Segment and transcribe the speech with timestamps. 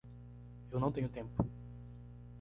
[0.71, 1.29] Eu não tenho tempo